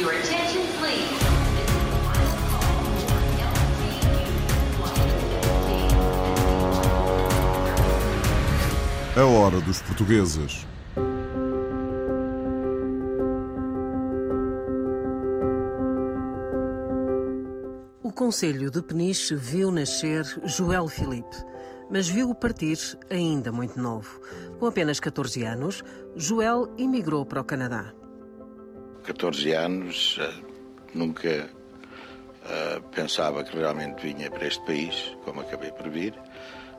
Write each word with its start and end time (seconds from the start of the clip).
Your 0.00 0.12
attention, 0.12 0.62
please. 0.78 1.04
A 9.14 9.24
hora 9.26 9.60
dos 9.60 9.82
portugueses. 9.82 10.66
O 18.02 18.10
Conselho 18.10 18.70
de 18.70 18.80
Peniche 18.80 19.34
viu 19.34 19.70
nascer 19.70 20.24
Joel 20.46 20.88
Filipe, 20.88 21.36
mas 21.90 22.08
viu-o 22.08 22.34
partir 22.34 22.78
ainda 23.10 23.52
muito 23.52 23.78
novo. 23.78 24.18
Com 24.58 24.64
apenas 24.64 24.98
14 24.98 25.44
anos, 25.44 25.84
Joel 26.16 26.72
emigrou 26.78 27.26
para 27.26 27.42
o 27.42 27.44
Canadá. 27.44 27.99
14 29.04 29.52
anos, 29.52 30.18
eh, 30.20 30.30
nunca 30.94 31.28
eh, 31.28 32.80
pensava 32.94 33.44
que 33.44 33.56
realmente 33.56 34.02
vinha 34.02 34.30
para 34.30 34.46
este 34.46 34.64
país, 34.64 35.16
como 35.24 35.40
acabei 35.40 35.72
por 35.72 35.88
vir. 35.88 36.14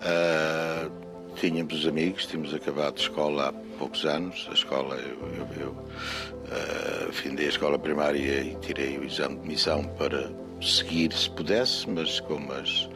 Eh, 0.00 0.88
tínhamos 1.36 1.74
os 1.74 1.86
amigos, 1.86 2.26
tínhamos 2.26 2.54
acabado 2.54 2.94
de 2.94 3.02
escola 3.02 3.48
há 3.48 3.52
poucos 3.78 4.04
anos. 4.04 4.46
A 4.50 4.54
escola, 4.54 4.96
eu, 4.96 5.18
eu, 5.34 5.48
eu 5.60 5.70
uh, 5.70 7.12
findei 7.12 7.46
a 7.46 7.48
escola 7.48 7.78
primária 7.78 8.42
e 8.42 8.56
tirei 8.56 8.98
o 8.98 9.04
exame 9.04 9.38
de 9.38 9.48
missão 9.48 9.84
para 9.98 10.30
seguir 10.60 11.12
se 11.12 11.30
pudesse, 11.30 11.88
mas 11.88 12.20
como 12.20 12.52
as, 12.52 12.88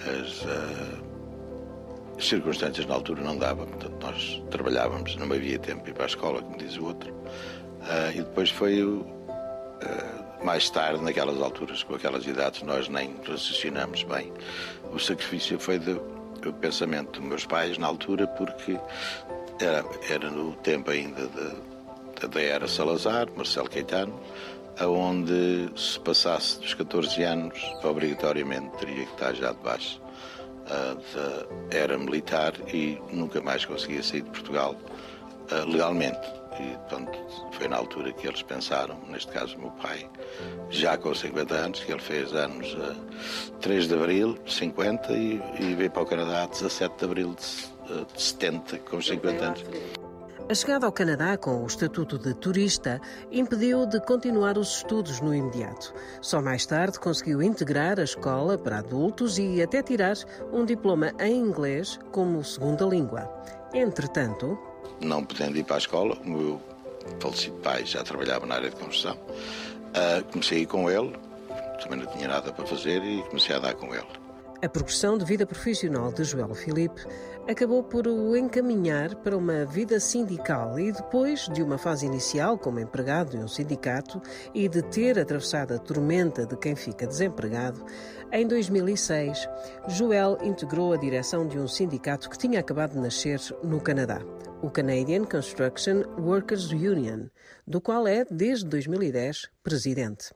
as, 0.00 0.42
uh, 0.42 1.02
as 2.18 2.26
circunstâncias 2.26 2.86
na 2.86 2.94
altura 2.94 3.22
não 3.22 3.36
davam, 3.36 3.66
portanto 3.66 3.96
nós 4.02 4.42
trabalhávamos, 4.50 5.16
não 5.16 5.32
havia 5.32 5.58
tempo 5.58 5.82
para 5.82 5.90
ir 5.90 5.94
para 5.94 6.04
a 6.04 6.08
escola, 6.08 6.42
como 6.42 6.58
diz 6.58 6.76
o 6.76 6.84
outro. 6.86 7.12
Uh, 7.82 8.10
e 8.14 8.22
depois 8.22 8.50
foi 8.50 8.82
o. 8.82 9.04
mais 10.44 10.70
tarde, 10.70 11.02
naquelas 11.02 11.40
alturas, 11.40 11.82
com 11.82 11.94
aquelas 11.94 12.26
idades, 12.26 12.62
nós 12.62 12.88
nem 12.88 13.14
raciocinamos 13.26 14.02
bem. 14.04 14.32
O 14.92 14.98
sacrifício 14.98 15.58
foi 15.58 15.78
de, 15.78 15.92
o 15.92 16.52
pensamento 16.60 17.20
dos 17.20 17.28
meus 17.28 17.46
pais 17.46 17.78
na 17.78 17.86
altura, 17.86 18.26
porque 18.26 18.78
era, 19.60 19.84
era 20.08 20.30
no 20.30 20.52
tempo 20.56 20.90
ainda 20.90 21.26
da, 21.28 22.40
era 22.40 22.68
Salazar, 22.68 23.28
Marcelo 23.36 23.68
Caetano, 23.68 24.18
aonde 24.78 25.70
se 25.76 25.98
passasse 26.00 26.60
dos 26.60 26.74
14 26.74 27.22
anos, 27.22 27.58
obrigatoriamente 27.82 28.76
teria 28.78 29.04
que 29.06 29.12
estar 29.12 29.34
já 29.34 29.52
debaixo 29.52 30.00
uh, 30.00 30.94
da 31.70 31.76
era 31.76 31.98
militar 31.98 32.54
e 32.72 33.00
nunca 33.12 33.40
mais 33.40 33.64
conseguia 33.64 34.02
sair 34.02 34.22
de 34.22 34.30
Portugal 34.30 34.76
uh, 35.50 35.70
legalmente. 35.70 36.41
E, 36.60 37.56
foi 37.56 37.68
na 37.68 37.76
altura 37.76 38.12
que 38.12 38.26
eles 38.26 38.42
pensaram, 38.42 38.98
neste 39.08 39.30
caso 39.32 39.56
o 39.56 39.60
meu 39.60 39.70
pai, 39.70 40.08
já 40.70 40.96
com 40.96 41.14
50 41.14 41.54
anos, 41.54 41.80
que 41.80 41.92
ele 41.92 42.00
fez 42.00 42.32
anos 42.34 42.76
a 42.80 43.58
3 43.60 43.88
de 43.88 43.94
abril 43.94 44.38
de 44.44 44.52
50 44.52 45.12
e, 45.12 45.42
e 45.60 45.74
veio 45.74 45.90
para 45.90 46.02
o 46.02 46.06
Canadá 46.06 46.44
a 46.44 46.46
17 46.46 46.96
de 46.98 47.04
abril 47.04 47.34
de, 47.34 48.04
de 48.14 48.22
70, 48.22 48.78
com 48.78 49.00
50 49.00 49.44
anos. 49.44 49.64
A 50.48 50.54
chegada 50.54 50.84
ao 50.84 50.92
Canadá 50.92 51.36
com 51.38 51.62
o 51.62 51.66
estatuto 51.66 52.18
de 52.18 52.34
turista 52.34 53.00
impediu 53.30 53.86
de 53.86 54.00
continuar 54.00 54.58
os 54.58 54.76
estudos 54.76 55.20
no 55.20 55.34
imediato. 55.34 55.94
Só 56.20 56.42
mais 56.42 56.66
tarde 56.66 56.98
conseguiu 56.98 57.42
integrar 57.42 57.98
a 57.98 58.04
escola 58.04 58.58
para 58.58 58.80
adultos 58.80 59.38
e 59.38 59.62
até 59.62 59.82
tirar 59.82 60.14
um 60.52 60.64
diploma 60.64 61.12
em 61.20 61.36
inglês 61.36 61.98
como 62.10 62.44
segunda 62.44 62.84
língua. 62.84 63.30
Entretanto, 63.72 64.58
não 65.00 65.24
podendo 65.24 65.58
ir 65.58 65.64
para 65.64 65.76
a 65.76 65.78
escola, 65.78 66.16
o 66.24 66.28
meu 66.28 66.60
falecido 67.20 67.56
pai 67.58 67.84
já 67.84 68.02
trabalhava 68.02 68.46
na 68.46 68.56
área 68.56 68.70
de 68.70 68.76
construção, 68.76 69.16
uh, 69.16 70.24
comecei 70.30 70.58
a 70.58 70.60
ir 70.62 70.66
com 70.66 70.90
ele, 70.90 71.12
também 71.82 71.98
não 71.98 72.06
tinha 72.06 72.28
nada 72.28 72.52
para 72.52 72.66
fazer 72.66 73.02
e 73.02 73.22
comecei 73.24 73.54
a 73.54 73.58
dar 73.58 73.74
com 73.74 73.94
ele. 73.94 74.06
A 74.64 74.68
progressão 74.68 75.18
de 75.18 75.24
vida 75.24 75.44
profissional 75.44 76.12
de 76.12 76.22
Joel 76.22 76.54
Filipe 76.54 77.04
acabou 77.48 77.82
por 77.82 78.06
o 78.06 78.36
encaminhar 78.36 79.16
para 79.16 79.36
uma 79.36 79.64
vida 79.64 79.98
sindical 79.98 80.78
e 80.78 80.92
depois 80.92 81.48
de 81.48 81.64
uma 81.64 81.76
fase 81.76 82.06
inicial 82.06 82.56
como 82.56 82.78
empregado 82.78 83.36
em 83.36 83.42
um 83.42 83.48
sindicato 83.48 84.22
e 84.54 84.68
de 84.68 84.80
ter 84.82 85.18
atravessado 85.18 85.74
a 85.74 85.78
tormenta 85.78 86.46
de 86.46 86.56
quem 86.56 86.76
fica 86.76 87.08
desempregado, 87.08 87.84
em 88.30 88.46
2006, 88.46 89.48
Joel 89.88 90.38
integrou 90.42 90.92
a 90.92 90.96
direção 90.96 91.46
de 91.46 91.58
um 91.58 91.66
sindicato 91.66 92.30
que 92.30 92.38
tinha 92.38 92.60
acabado 92.60 92.92
de 92.92 92.98
nascer 92.98 93.40
no 93.64 93.80
Canadá, 93.80 94.22
o 94.62 94.70
Canadian 94.70 95.24
Construction 95.24 96.04
Workers 96.16 96.70
Union, 96.70 97.26
do 97.66 97.80
qual 97.80 98.06
é, 98.06 98.24
desde 98.30 98.64
2010, 98.66 99.50
presidente. 99.62 100.32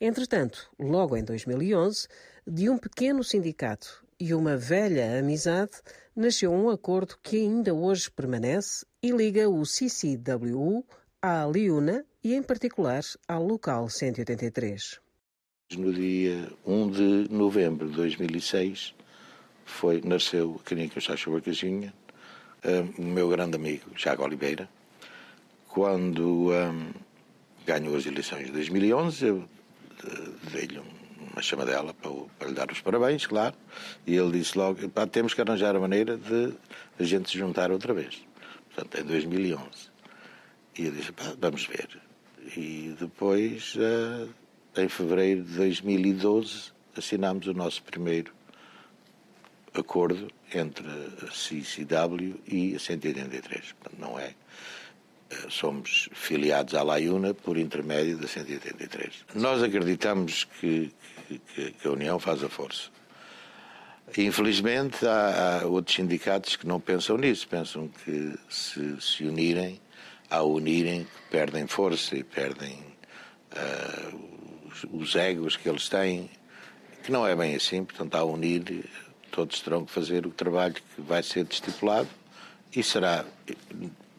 Entretanto, 0.00 0.70
logo 0.78 1.14
em 1.14 1.22
2011, 1.22 2.08
de 2.46 2.70
um 2.70 2.78
pequeno 2.78 3.22
sindicato 3.22 4.02
e 4.18 4.32
uma 4.32 4.56
velha 4.56 5.18
amizade, 5.18 5.72
nasceu 6.14 6.50
um 6.50 6.70
acordo 6.70 7.18
que 7.22 7.36
ainda 7.36 7.74
hoje 7.74 8.10
permanece 8.10 8.86
e 9.02 9.10
liga 9.10 9.48
o 9.48 9.66
CCWU 9.66 10.82
à 11.20 11.44
Liuna 11.44 12.04
e, 12.24 12.34
em 12.34 12.42
particular, 12.42 13.02
ao 13.28 13.44
Local 13.44 13.90
183. 13.90 14.98
No 15.76 15.92
dia 15.92 16.50
1 16.64 16.90
de 16.90 17.28
novembro 17.30 17.90
de 17.90 17.96
2006, 17.96 18.94
foi, 19.66 20.00
nasceu 20.02 20.58
a 20.58 20.64
Clínica 20.66 21.00
Chacha 21.00 21.30
Barcasinha, 21.30 21.92
o 22.98 23.02
meu 23.02 23.28
grande 23.28 23.56
amigo 23.56 23.90
Jago 23.96 24.24
Oliveira. 24.24 24.68
Quando 25.68 26.50
um, 26.50 26.92
ganhou 27.66 27.96
as 27.96 28.06
eleições 28.06 28.46
de 28.46 28.52
2011, 28.52 29.26
eu 29.26 29.36
uh, 29.36 30.50
dei-lhe 30.52 30.80
uma 31.32 31.42
chamadela 31.42 31.92
para, 31.94 32.10
para 32.38 32.48
lhe 32.48 32.54
dar 32.54 32.70
os 32.70 32.80
parabéns, 32.80 33.26
claro, 33.26 33.54
e 34.06 34.16
ele 34.16 34.38
disse 34.38 34.56
logo: 34.56 34.80
temos 35.10 35.34
que 35.34 35.40
arranjar 35.40 35.76
a 35.76 35.80
maneira 35.80 36.16
de 36.16 36.54
a 36.98 37.04
gente 37.04 37.30
se 37.30 37.38
juntar 37.38 37.70
outra 37.70 37.92
vez. 37.92 38.22
Portanto, 38.74 39.00
em 39.00 39.04
2011. 39.04 39.60
E 40.78 40.86
eu 40.86 40.92
disse: 40.92 41.12
vamos 41.38 41.66
ver. 41.66 41.88
E 42.56 42.94
depois, 42.98 43.74
uh, 43.76 44.28
em 44.76 44.88
fevereiro 44.88 45.42
de 45.42 45.56
2012, 45.56 46.72
assinámos 46.96 47.46
o 47.46 47.52
nosso 47.52 47.82
primeiro 47.82 48.35
acordo 49.80 50.28
entre 50.54 50.86
a 51.26 51.30
CCW 51.30 52.40
e 52.46 52.74
a 52.74 52.78
183. 52.78 53.72
Portanto, 53.72 54.00
não 54.00 54.18
é. 54.18 54.34
Eh, 55.30 55.36
somos 55.48 56.08
filiados 56.12 56.74
à 56.74 56.82
Laiuna 56.82 57.34
por 57.34 57.56
intermédio 57.56 58.16
da 58.16 58.28
183. 58.28 59.24
Nós 59.34 59.62
acreditamos 59.62 60.44
que, 60.60 60.92
que, 61.54 61.72
que 61.72 61.88
a 61.88 61.90
União 61.90 62.18
faz 62.18 62.42
a 62.44 62.48
força. 62.48 62.90
Infelizmente, 64.16 65.04
há, 65.04 65.60
há, 65.62 65.66
outros 65.66 65.96
sindicatos 65.96 66.54
que 66.54 66.66
não 66.66 66.78
pensam 66.78 67.18
nisso, 67.18 67.48
pensam 67.48 67.88
que 67.88 68.34
se, 68.48 69.00
se 69.00 69.24
unirem, 69.24 69.80
ao 70.30 70.52
unirem, 70.52 71.06
perdem 71.30 71.66
força 71.66 72.16
e 72.16 72.22
perdem 72.22 72.78
uh, 73.52 74.68
os, 74.68 74.84
os 74.92 75.16
egos 75.16 75.56
que 75.56 75.68
eles 75.68 75.88
têm, 75.88 76.30
que 77.02 77.10
não 77.10 77.26
é 77.26 77.34
bem 77.34 77.56
assim, 77.56 77.84
portanto, 77.84 78.14
ao 78.14 78.30
unir, 78.32 78.88
todos 79.36 79.60
terão 79.60 79.84
que 79.84 79.92
fazer 79.92 80.26
o 80.26 80.30
trabalho 80.30 80.72
que 80.72 81.02
vai 81.02 81.22
ser 81.22 81.46
estipulado 81.50 82.08
e 82.74 82.82
será, 82.82 83.22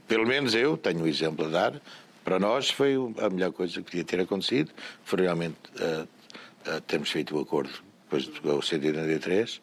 pelo 0.08 0.28
menos 0.28 0.54
eu 0.54 0.78
tenho 0.78 1.02
um 1.02 1.08
exemplo 1.08 1.46
a 1.46 1.50
dar, 1.50 1.82
para 2.24 2.38
nós 2.38 2.70
foi 2.70 2.94
a 3.18 3.28
melhor 3.28 3.52
coisa 3.52 3.74
que 3.74 3.82
podia 3.82 4.04
ter 4.04 4.20
acontecido, 4.20 4.72
foi 5.04 5.22
realmente 5.22 5.58
uh, 5.80 6.08
uh, 6.70 6.82
termos 6.82 7.10
feito 7.10 7.36
o 7.36 7.40
acordo 7.40 7.72
depois 8.04 8.28
do 8.28 8.62
183 8.62 9.60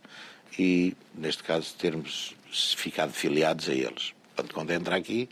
e, 0.59 0.97
neste 1.15 1.45
caso, 1.45 1.73
termos 1.79 2.35
ficado 2.51 3.13
filiados 3.13 3.69
a 3.69 3.75
eles. 3.75 4.13
Portanto, 4.35 4.55
quando 4.55 4.73
entra 4.73 4.97
aqui, 4.97 5.29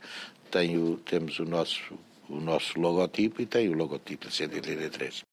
tenho, 0.52 0.98
temos 0.98 1.40
o 1.40 1.44
nosso, 1.44 1.98
o 2.28 2.36
nosso 2.40 2.78
logotipo 2.78 3.42
e 3.42 3.46
tem 3.46 3.68
o 3.68 3.72
logotipo 3.72 4.28
de 4.28 4.34
183. 4.34 5.31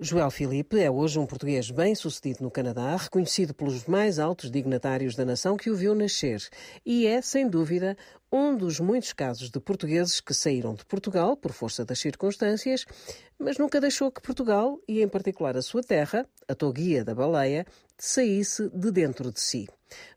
Joel 0.00 0.30
Filipe 0.30 0.78
é 0.78 0.88
hoje 0.88 1.18
um 1.18 1.26
português 1.26 1.72
bem-sucedido 1.72 2.44
no 2.44 2.52
Canadá, 2.52 2.94
reconhecido 2.94 3.52
pelos 3.52 3.84
mais 3.86 4.20
altos 4.20 4.48
dignatários 4.48 5.16
da 5.16 5.24
nação 5.24 5.56
que 5.56 5.70
o 5.70 5.74
viu 5.74 5.92
nascer. 5.92 6.40
E 6.86 7.04
é, 7.04 7.20
sem 7.20 7.48
dúvida, 7.48 7.96
um 8.30 8.56
dos 8.56 8.78
muitos 8.78 9.12
casos 9.12 9.50
de 9.50 9.58
portugueses 9.58 10.20
que 10.20 10.32
saíram 10.32 10.72
de 10.72 10.86
Portugal 10.86 11.36
por 11.36 11.52
força 11.52 11.84
das 11.84 11.98
circunstâncias, 11.98 12.84
mas 13.36 13.58
nunca 13.58 13.80
deixou 13.80 14.08
que 14.12 14.22
Portugal, 14.22 14.78
e 14.86 15.02
em 15.02 15.08
particular 15.08 15.56
a 15.56 15.62
sua 15.62 15.82
terra, 15.82 16.24
a 16.46 16.54
toguia 16.54 17.04
da 17.04 17.12
baleia, 17.12 17.66
saísse 17.98 18.70
de 18.72 18.92
dentro 18.92 19.32
de 19.32 19.40
si. 19.40 19.68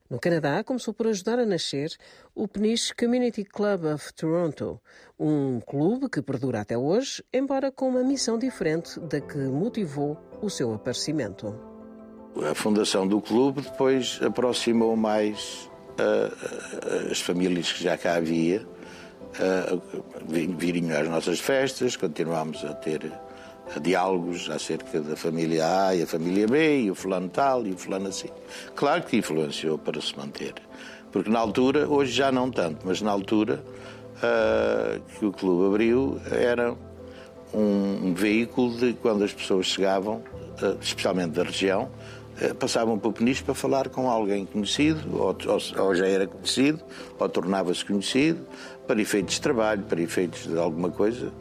No 0.10 0.20
Canadá, 0.20 0.64
começou 0.64 0.94
por 0.94 1.08
ajudar 1.08 1.40
a 1.40 1.46
nascer 1.46 1.96
o 2.36 2.48
Peniche 2.48 2.94
Community 2.94 3.46
Club 3.46 3.86
of 3.86 4.14
Toronto, 4.14 4.80
um 5.18 5.62
clube 5.62 6.10
que 6.10 6.22
perdura 6.22 6.62
até 6.62 6.78
hoje, 6.78 7.24
embora 7.32 7.72
com 7.72 7.88
uma 7.88 8.04
missão 8.04 8.38
diferente 8.38 9.00
da 9.00 9.22
que 9.22 9.38
motivou 9.38 10.18
o 10.42 10.50
seu 10.50 10.74
aparecimento. 10.74 11.56
A 12.50 12.54
fundação 12.54 13.08
do 13.08 13.22
clube 13.22 13.62
depois 13.62 14.20
aproximou 14.22 14.98
mais 14.98 15.70
uh, 16.00 17.10
as 17.12 17.22
famílias 17.22 17.72
que 17.72 17.84
já 17.84 17.98
cá 17.98 18.16
havia, 18.16 18.68
uh, 19.40 21.00
às 21.00 21.08
nossas 21.08 21.40
festas, 21.40 21.96
continuámos 21.96 22.66
a 22.66 22.74
ter 22.74 23.12
diálogos 23.80 24.50
acerca 24.50 25.00
da 25.00 25.16
família 25.16 25.88
A 25.88 25.96
e 25.96 26.04
a 26.04 26.08
família 26.08 26.48
B, 26.48 26.82
e 26.82 26.92
o 26.92 26.96
fulano 26.96 27.30
tal 27.30 27.66
e 27.66 27.72
o 27.72 27.78
fulano 27.78 28.08
assim. 28.08 28.30
Claro 28.76 29.04
que 29.04 29.18
influenciou 29.18 29.78
para 29.78 30.02
se 30.02 30.18
manter. 30.18 30.56
Porque 31.12 31.30
na 31.30 31.40
altura, 31.40 31.88
hoje 31.88 32.12
já 32.12 32.32
não 32.32 32.50
tanto, 32.50 32.86
mas 32.86 33.02
na 33.02 33.12
altura 33.12 33.64
uh, 34.18 35.02
que 35.18 35.26
o 35.26 35.32
clube 35.32 35.68
abriu, 35.68 36.22
era 36.32 36.76
um, 37.54 38.14
veículo 38.14 38.76
de 38.78 38.94
quando 38.94 39.24
as 39.24 39.34
pessoas 39.34 39.68
chegavam, 39.68 40.24
uh, 40.62 40.78
especialmente 40.82 41.32
da 41.32 41.44
região, 41.44 41.90
passavam 42.60 42.98
para 42.98 43.10
o 43.10 43.14
Peniche 43.14 43.44
para 43.44 43.54
falar 43.54 43.90
com 43.90 44.10
alguém 44.10 44.46
conhecido, 44.46 45.02
ou, 45.16 45.36
ou, 45.78 45.96
já 45.96 46.08
era 46.08 46.26
conhecido, 46.28 46.82
ou 47.20 47.30
tornava-se 47.30 47.86
conhecido, 47.86 48.46
para 48.88 49.00
efeitos 49.02 49.36
de 49.36 49.42
trabalho, 49.42 49.84
para 49.84 50.02
efeitos 50.02 50.48
de 50.48 50.58
alguma 50.58 50.90
coisa, 50.90 51.32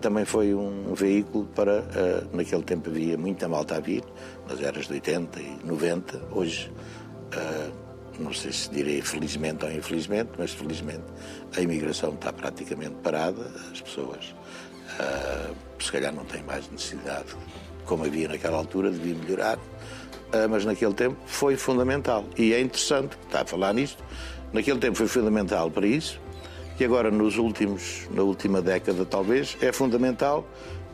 também 0.00 0.24
foi 0.24 0.54
um 0.54 0.94
veículo 0.94 1.46
para. 1.54 1.84
Naquele 2.32 2.62
tempo 2.62 2.90
havia 2.90 3.16
muita 3.16 3.48
malta 3.48 3.76
a 3.76 3.80
vir, 3.80 4.04
nas 4.48 4.60
eras 4.60 4.86
de 4.86 4.94
80 4.94 5.40
e 5.40 5.58
90, 5.64 6.20
hoje 6.32 6.70
não 8.18 8.32
sei 8.32 8.52
se 8.52 8.70
direi 8.70 9.00
felizmente 9.00 9.64
ou 9.64 9.72
infelizmente, 9.72 10.30
mas 10.38 10.52
felizmente 10.52 11.04
a 11.56 11.60
imigração 11.60 12.10
está 12.10 12.32
praticamente 12.32 12.94
parada, 13.02 13.50
as 13.72 13.80
pessoas 13.80 14.34
se 15.80 15.90
calhar 15.90 16.14
não 16.14 16.24
têm 16.24 16.42
mais 16.42 16.70
necessidade, 16.70 17.34
como 17.86 18.04
havia 18.04 18.28
naquela 18.28 18.58
altura, 18.58 18.90
devia 18.90 19.14
melhorar, 19.14 19.58
mas 20.48 20.64
naquele 20.64 20.94
tempo 20.94 21.16
foi 21.26 21.56
fundamental. 21.56 22.24
E 22.36 22.52
é 22.52 22.60
interessante, 22.60 23.16
está 23.26 23.42
a 23.42 23.44
falar 23.44 23.72
nisto, 23.72 24.02
naquele 24.52 24.78
tempo 24.78 24.96
foi 24.96 25.08
fundamental 25.08 25.70
para 25.70 25.86
isso, 25.86 26.20
e 26.78 26.84
agora 26.84 27.10
nos 27.10 27.38
últimos, 27.38 28.08
na 28.10 28.22
última 28.22 28.60
década 28.60 29.04
talvez, 29.04 29.56
é 29.60 29.72
fundamental 29.72 30.46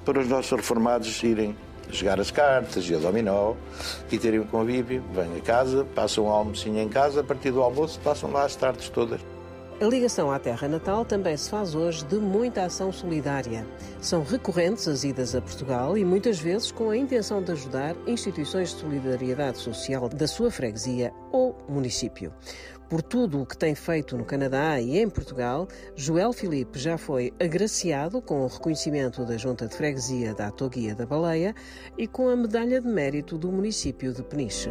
para 0.05 0.21
os 0.21 0.29
nossos 0.29 0.51
reformados 0.51 1.23
irem 1.23 1.57
jogar 1.91 2.21
as 2.21 2.31
cartas 2.31 2.89
e 2.89 2.95
a 2.95 2.99
dominó 2.99 3.55
e 4.11 4.19
terem 4.19 4.41
um 4.41 4.47
convívio. 4.47 5.03
Vêm 5.13 5.37
a 5.37 5.41
casa, 5.41 5.87
passam 5.95 6.25
um 6.25 6.31
almocinho 6.31 6.81
em 6.81 6.89
casa, 6.89 7.21
a 7.21 7.25
partir 7.25 7.51
do 7.51 7.63
almoço 7.63 7.99
passam 8.01 8.31
lá 8.31 8.45
as 8.45 8.57
tardes 8.57 8.89
todas. 8.89 9.38
A 9.81 9.85
ligação 9.85 10.29
à 10.33 10.41
terra 10.41 10.67
natal 10.67 11.05
também 11.05 11.37
se 11.37 11.49
faz 11.49 11.77
hoje 11.77 12.05
de 12.05 12.17
muita 12.17 12.65
ação 12.65 12.91
solidária. 12.91 13.65
São 14.01 14.25
recorrentes 14.25 14.89
as 14.89 15.05
idas 15.05 15.37
a 15.37 15.41
Portugal 15.41 15.97
e 15.97 16.05
muitas 16.05 16.41
vezes 16.41 16.73
com 16.73 16.91
a 16.91 16.97
intenção 16.97 17.41
de 17.41 17.53
ajudar 17.53 17.95
instituições 18.05 18.71
de 18.71 18.81
solidariedade 18.81 19.59
social 19.59 20.09
da 20.09 20.27
sua 20.27 20.51
freguesia 20.51 21.13
ou 21.31 21.57
município. 21.69 22.33
Por 22.89 23.03
tudo 23.03 23.41
o 23.41 23.47
que 23.47 23.57
tem 23.57 23.77
feito 23.77 24.17
no 24.17 24.25
Canadá 24.25 24.81
e 24.81 24.99
em 24.99 25.09
Portugal, 25.09 25.69
Joel 25.95 26.33
Filipe 26.33 26.77
já 26.77 26.99
foi 26.99 27.33
agraciado 27.39 28.21
com 28.21 28.41
o 28.41 28.49
reconhecimento 28.49 29.25
da 29.25 29.37
Junta 29.37 29.69
de 29.69 29.77
Freguesia 29.77 30.35
da 30.35 30.49
Atoguia 30.49 30.93
da 30.93 31.07
Baleia 31.07 31.55
e 31.97 32.09
com 32.09 32.29
a 32.29 32.35
Medalha 32.35 32.81
de 32.81 32.89
Mérito 32.89 33.39
do 33.39 33.53
município 33.53 34.13
de 34.13 34.25
Peniche. 34.25 34.71